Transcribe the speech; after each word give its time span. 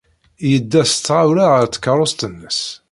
Yedda 0.49 0.81
s 0.91 0.93
tɣawla 0.95 1.45
ɣer 1.53 1.65
tkeṛṛust-nnes. 1.67 2.61